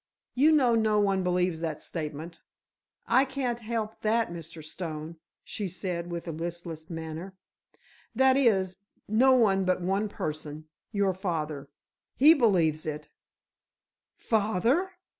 [0.33, 2.41] "You know no one believes that statement?"
[3.05, 4.63] "I can't help that, Mr.
[4.63, 7.35] Stone," she said, with a listless manner.
[8.15, 8.77] "That is,
[9.07, 11.69] no one but one person—your father.
[12.15, 13.09] He believes it."
[14.15, 14.89] "Father!"